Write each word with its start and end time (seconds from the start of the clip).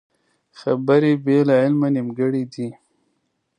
خبرې 0.59 1.13
بې 1.23 1.37
له 1.47 1.55
عمله 1.63 1.87
نیمګړې 1.95 2.43
دي 2.53 2.67